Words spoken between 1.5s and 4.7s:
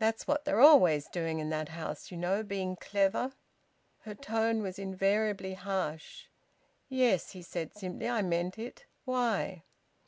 that house, you know, being clever!" Her tone